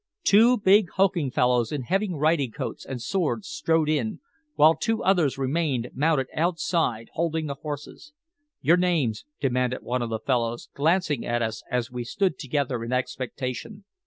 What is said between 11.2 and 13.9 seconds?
at us as we stood together in expectation.